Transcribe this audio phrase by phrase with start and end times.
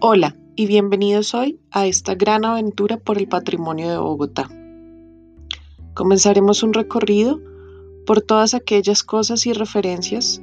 [0.00, 4.48] Hola y bienvenidos hoy a esta gran aventura por el patrimonio de Bogotá.
[5.92, 7.40] Comenzaremos un recorrido
[8.06, 10.40] por todas aquellas cosas y referencias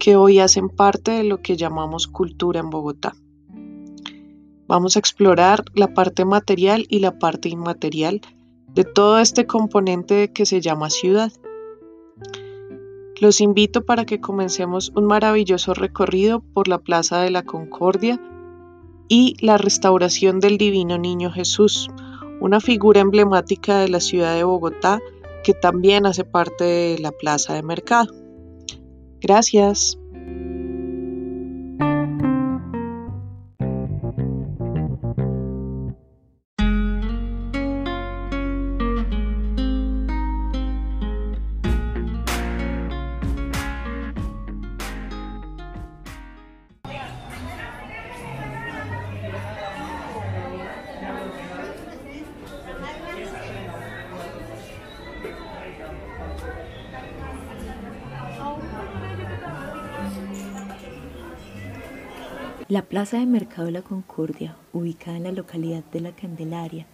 [0.00, 3.14] que hoy hacen parte de lo que llamamos cultura en Bogotá.
[4.66, 8.22] Vamos a explorar la parte material y la parte inmaterial
[8.74, 11.30] de todo este componente que se llama ciudad.
[13.20, 18.20] Los invito para que comencemos un maravilloso recorrido por la Plaza de la Concordia
[19.08, 21.88] y la restauración del Divino Niño Jesús,
[22.40, 25.00] una figura emblemática de la ciudad de Bogotá
[25.44, 28.12] que también hace parte de la Plaza de Mercado.
[29.20, 29.98] Gracias.
[62.68, 66.84] La Plaza de Mercado de la Concordia, ubicada en la localidad de La Candelaria,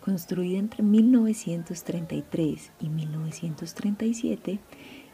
[0.00, 4.60] construida entre 1933 y 1937,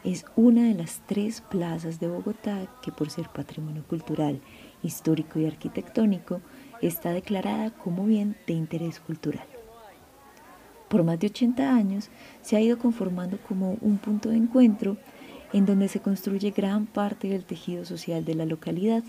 [0.03, 4.41] es una de las tres plazas de Bogotá que por ser patrimonio cultural,
[4.83, 6.39] histórico y arquitectónico
[6.83, 9.47] está declarada como bien de interés cultural.
[10.87, 12.11] Por más de 80 años
[12.43, 14.97] se ha ido conformando como un punto de encuentro
[15.51, 19.03] en donde se construye gran parte del tejido social de la localidad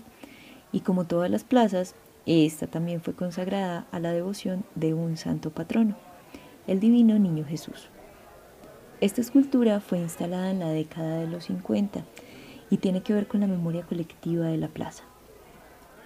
[0.71, 5.51] y como todas las plazas, esta también fue consagrada a la devoción de un santo
[5.51, 5.95] patrono,
[6.67, 7.89] el Divino Niño Jesús.
[8.99, 12.03] Esta escultura fue instalada en la década de los 50
[12.69, 15.03] y tiene que ver con la memoria colectiva de la plaza.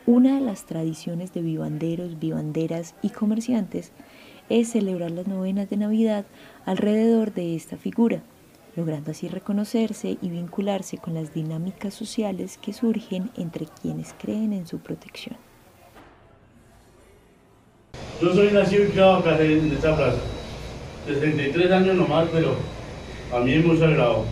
[0.06, 3.92] Una de las tradiciones de vivanderos, vivanderas y comerciantes
[4.50, 6.26] es celebrar las novenas de Navidad
[6.66, 8.22] alrededor de esta figura,
[8.76, 14.68] logrando así reconocerse y vincularse con las dinámicas sociales que surgen entre quienes creen en
[14.68, 15.38] su protección.
[18.22, 20.20] Yo soy nacido y criado acá en esta plaza.
[21.08, 22.56] 63 años nomás, pero
[23.34, 24.26] a mí es muy sagrado.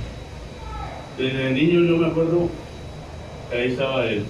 [1.17, 2.49] Desde niño yo me acuerdo
[3.49, 4.23] que ahí estaba él.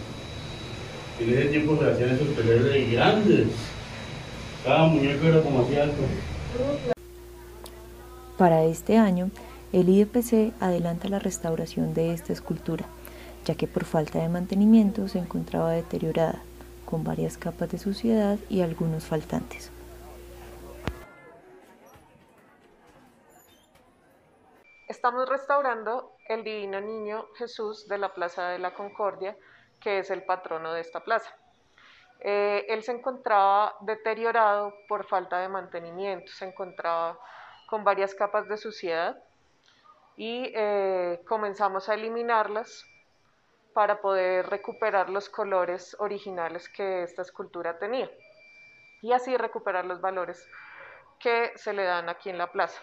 [1.19, 3.47] En ese tiempo se hacían esos peleles grandes.
[4.63, 6.01] Cada muñeco era como así alto.
[8.37, 9.29] Para este año,
[9.71, 12.85] el IDPC adelanta la restauración de esta escultura,
[13.45, 16.41] ya que por falta de mantenimiento se encontraba deteriorada,
[16.85, 19.71] con varias capas de suciedad y algunos faltantes.
[24.87, 29.37] Estamos restaurando el Divino Niño Jesús de la Plaza de la Concordia,
[29.79, 31.29] que es el patrono de esta plaza.
[32.21, 37.19] Eh, él se encontraba deteriorado por falta de mantenimiento, se encontraba
[37.69, 39.23] con varias capas de suciedad
[40.19, 42.85] y eh, comenzamos a eliminarlas
[43.73, 48.11] para poder recuperar los colores originales que esta escultura tenía
[49.01, 50.45] y así recuperar los valores
[51.21, 52.81] que se le dan aquí en la plaza.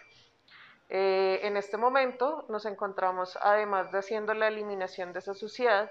[0.89, 5.91] Eh, en este momento nos encontramos, además de haciendo la eliminación de esa suciedad,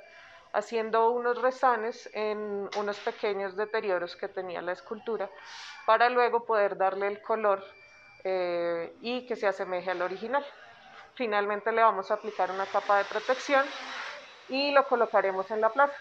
[0.52, 5.30] haciendo unos resanes en unos pequeños deterioros que tenía la escultura
[5.86, 7.64] para luego poder darle el color
[8.24, 10.44] eh, y que se asemeje al original.
[11.16, 13.66] Finalmente le vamos a aplicar una capa de protección
[14.50, 15.94] y lo colocaremos en la plaza.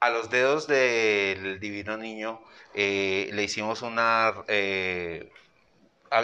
[0.00, 2.42] A los dedos del Divino Niño
[2.74, 4.32] eh, le hicimos una...
[4.48, 5.30] Eh,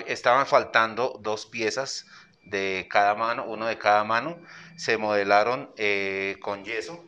[0.07, 2.07] estaban faltando dos piezas
[2.43, 4.37] de cada mano, uno de cada mano.
[4.77, 7.05] Se modelaron eh, con yeso.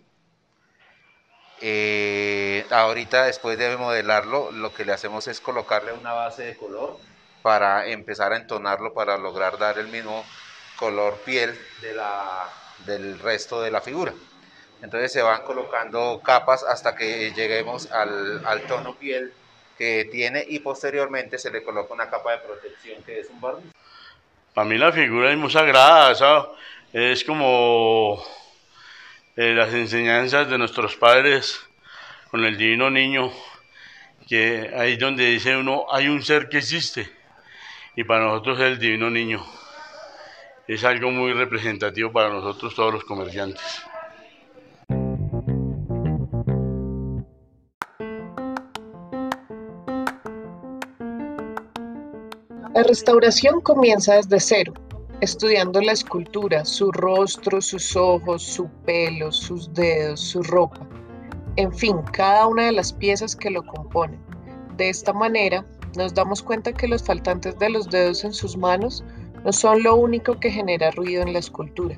[2.71, 6.99] ahorita después de modelarlo, lo que le hacemos es colocarle una base de color
[7.43, 10.25] para empezar a entonarlo para lograr dar el mismo
[10.77, 12.49] color piel de la,
[12.87, 14.13] del resto de la figura.
[14.83, 19.33] Entonces se van colocando capas hasta que lleguemos al, al tono piel
[19.77, 23.73] que tiene y posteriormente se le coloca una capa de protección que es un barniz.
[24.55, 26.13] Para mí la figura es muy sagrada,
[26.93, 28.23] es como
[29.37, 31.61] eh, las enseñanzas de nuestros padres
[32.31, 33.33] con el divino niño,
[34.29, 37.18] que ahí donde dice uno, hay un ser que existe
[37.99, 39.45] y para nosotros el Divino Niño.
[40.69, 43.83] Es algo muy representativo para nosotros todos los comerciantes.
[52.73, 54.75] La restauración comienza desde cero,
[55.21, 60.87] estudiando la escultura, su rostro, sus ojos, su pelo, sus dedos, su ropa.
[61.57, 64.21] en fin, cada una de las piezas que lo componen.
[64.77, 65.65] De esta manera,
[65.97, 69.05] nos damos cuenta que los faltantes de los dedos en sus manos
[69.45, 71.97] no son lo único que genera ruido en la escultura.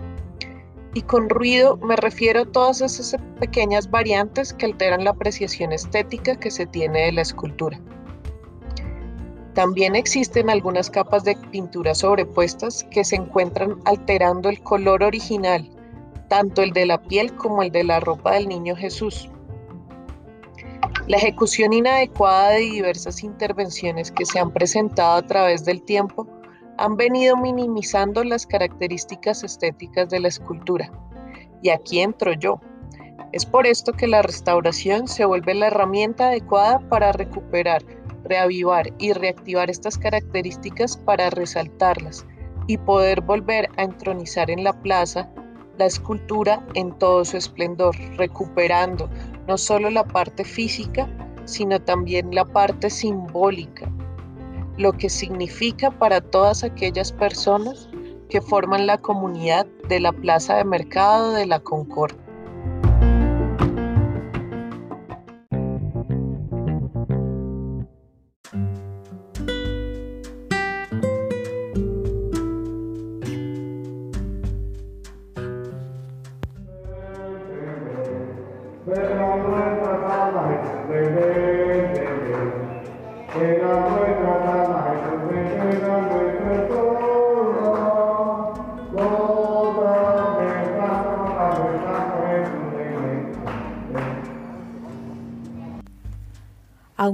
[0.94, 6.36] Y con ruido me refiero a todas esas pequeñas variantes que alteran la apreciación estética
[6.36, 7.80] que se tiene de la escultura.
[9.54, 15.68] También existen algunas capas de pintura sobrepuestas que se encuentran alterando el color original,
[16.28, 19.28] tanto el de la piel como el de la ropa del niño Jesús.
[21.06, 26.26] La ejecución inadecuada de diversas intervenciones que se han presentado a través del tiempo
[26.78, 30.90] han venido minimizando las características estéticas de la escultura.
[31.62, 32.60] Y aquí entro yo.
[33.32, 37.82] Es por esto que la restauración se vuelve la herramienta adecuada para recuperar,
[38.24, 42.26] reavivar y reactivar estas características para resaltarlas
[42.66, 45.28] y poder volver a entronizar en la plaza
[45.80, 49.08] la escultura en todo su esplendor, recuperando
[49.48, 51.08] no solo la parte física,
[51.46, 53.90] sino también la parte simbólica,
[54.76, 57.88] lo que significa para todas aquellas personas
[58.28, 62.29] que forman la comunidad de la Plaza de Mercado de la Concordia.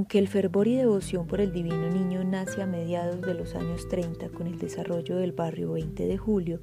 [0.07, 3.89] Aunque el fervor y devoción por el Divino Niño nace a mediados de los años
[3.89, 6.61] 30 con el desarrollo del barrio 20 de julio,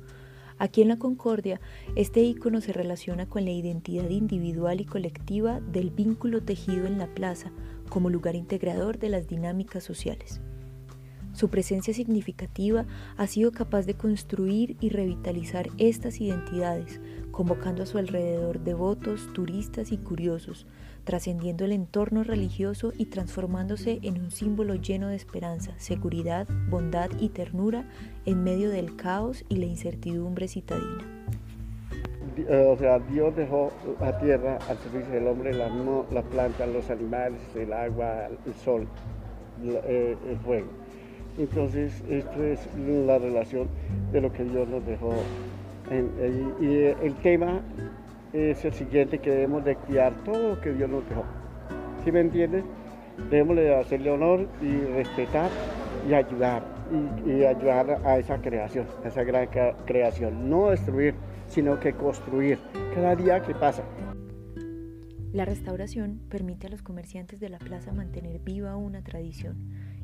[0.56, 1.61] aquí en la Concordia
[1.94, 7.12] este ícono se relaciona con la identidad individual y colectiva del vínculo tejido en la
[7.12, 7.52] plaza
[7.91, 10.41] como lugar integrador de las dinámicas sociales.
[11.35, 12.87] Su presencia significativa
[13.19, 16.99] ha sido capaz de construir y revitalizar estas identidades,
[17.31, 20.67] convocando a su alrededor devotos, turistas y curiosos,
[21.04, 27.28] trascendiendo el entorno religioso y transformándose en un símbolo lleno de esperanza, seguridad, bondad y
[27.28, 27.84] ternura
[28.24, 31.04] en medio del caos y la incertidumbre citadina.
[32.36, 33.70] Eh, o sea, Dios dejó
[34.00, 35.68] la tierra al servicio del hombre, la,
[36.10, 38.88] la planta, los animales, el agua, el sol,
[39.62, 40.66] eh, el fuego.
[41.38, 43.68] Entonces, esto es la relación
[44.12, 45.14] de lo que Dios nos dejó.
[46.60, 46.66] y
[47.04, 47.60] el tema
[48.34, 51.25] es el siguiente, que debemos de cuidar todo lo que Dios nos dejó.
[52.04, 52.64] ¿Sí me entiendes?
[53.31, 55.48] Debemos de hacerle honor y respetar
[56.08, 56.64] y ayudar,
[57.25, 59.48] y, ayudar a esa creación, a esa gran
[59.86, 60.50] creación.
[60.50, 61.14] No destruir,
[61.46, 62.58] sino que construir
[62.92, 63.84] cada día que pasa.
[65.32, 69.56] La restauración permite a los comerciantes de la plaza mantener viva una tradición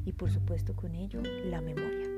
[0.04, 2.08] y por supuesto con ello la memoria.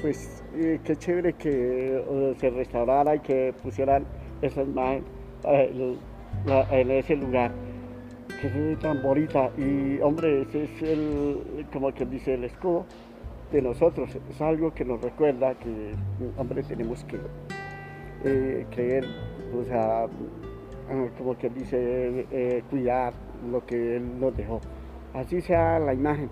[0.00, 4.06] Pues eh, qué chévere que eh, se restaurara y que pusieran
[4.42, 5.04] esa imagen
[5.44, 5.96] eh,
[6.70, 7.50] en ese lugar
[8.40, 9.50] que se ve tan bonita.
[9.56, 12.84] Y hombre ese es el como que dice el escudo
[13.52, 14.16] de nosotros.
[14.30, 15.92] Es algo que nos recuerda que
[16.36, 17.18] hombre tenemos que
[18.24, 19.06] eh, creer
[19.54, 23.12] o sea ah, como que dice eh, cuidar
[23.50, 24.60] lo que él nos dejó.
[25.14, 26.28] Así sea la imagen.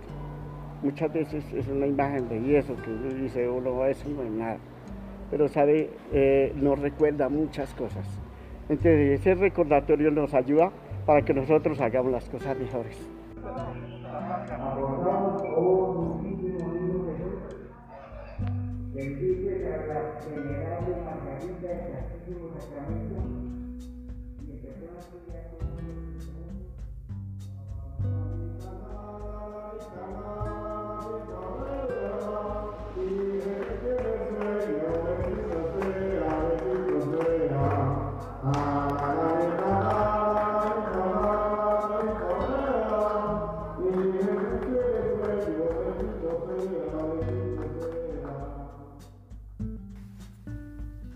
[0.83, 4.59] Muchas veces es una imagen de yeso que dice uno eso no es nada
[5.35, 8.07] pero sabe, eh, nos recuerda muchas cosas.
[8.69, 10.71] Entonces ese recordatorio nos ayuda
[11.05, 12.97] para que nosotros hagamos las cosas mejores.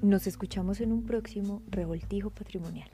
[0.08, 2.88] Nos escuchamos en un próximo revoltijo patrimonial.